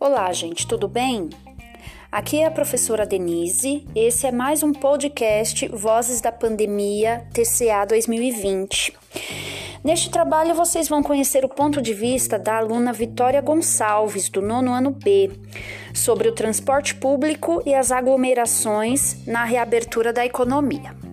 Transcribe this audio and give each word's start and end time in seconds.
Olá, 0.00 0.32
gente, 0.32 0.66
tudo 0.66 0.88
bem? 0.88 1.28
Aqui 2.10 2.38
é 2.38 2.46
a 2.46 2.50
professora 2.50 3.04
Denise. 3.04 3.86
Esse 3.94 4.26
é 4.26 4.32
mais 4.32 4.62
um 4.62 4.72
podcast 4.72 5.68
Vozes 5.68 6.22
da 6.22 6.32
Pandemia 6.32 7.28
TCA 7.34 7.84
2020. 7.86 8.96
Neste 9.84 10.08
trabalho, 10.08 10.54
vocês 10.54 10.88
vão 10.88 11.02
conhecer 11.02 11.44
o 11.44 11.50
ponto 11.50 11.82
de 11.82 11.92
vista 11.92 12.38
da 12.38 12.56
aluna 12.56 12.94
Vitória 12.94 13.42
Gonçalves, 13.42 14.30
do 14.30 14.40
nono 14.40 14.72
ano 14.72 14.90
B, 14.90 15.32
sobre 15.92 16.30
o 16.30 16.34
transporte 16.34 16.94
público 16.94 17.62
e 17.66 17.74
as 17.74 17.92
aglomerações 17.92 19.26
na 19.26 19.44
reabertura 19.44 20.14
da 20.14 20.24
economia. 20.24 21.09